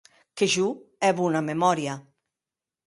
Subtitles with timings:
[0.37, 0.69] Que jo
[1.09, 1.93] è bona memòria.